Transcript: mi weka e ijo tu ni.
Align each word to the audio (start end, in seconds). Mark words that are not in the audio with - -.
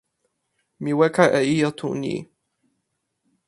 mi 0.81 0.91
weka 0.99 1.23
e 1.39 1.41
ijo 1.53 1.69
tu 1.77 1.87
ni. 2.01 2.15